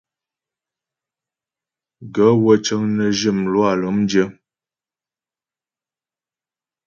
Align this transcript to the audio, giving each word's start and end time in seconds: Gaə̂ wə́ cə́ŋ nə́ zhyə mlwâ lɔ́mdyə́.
Gaə̂ 2.13 2.33
wə́ 2.43 2.55
cə́ŋ 2.65 2.81
nə́ 2.95 3.09
zhyə 3.17 3.31
mlwâ 3.39 3.69
lɔ́mdyə́. 3.81 4.27